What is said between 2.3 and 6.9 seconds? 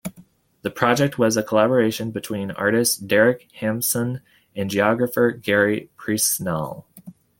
artist Derek Hampson and geographer Gary Priestnall.